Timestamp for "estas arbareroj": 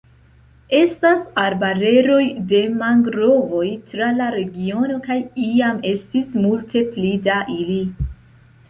0.77-2.23